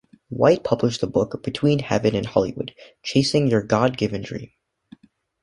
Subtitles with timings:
[0.29, 4.49] White published the book "Between Heaven and Hollywood: Chasing Your God-Given Dream".